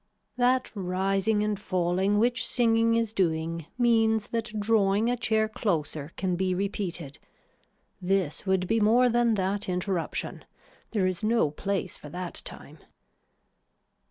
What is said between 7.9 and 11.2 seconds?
This would be more than that interruption. There